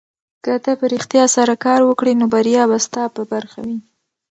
که 0.43 0.53
ته 0.63 0.71
په 0.79 0.85
رښتیا 0.93 1.23
سره 1.35 1.53
کار 1.65 1.79
وکړې 1.85 2.13
نو 2.19 2.25
بریا 2.33 2.63
به 2.69 2.77
ستا 2.85 3.03
په 3.15 3.21
برخه 3.31 3.59
وي. 3.67 3.77